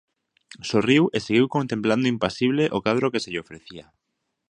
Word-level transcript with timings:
Sorriu 0.69 1.03
e 1.15 1.17
seguiu 1.25 1.45
contemplando 1.55 2.11
impasible 2.13 2.63
o 2.77 2.79
cadro 2.85 3.11
que 3.13 3.21
se 3.23 3.31
lle 3.31 3.43
ofrecía. 3.45 3.85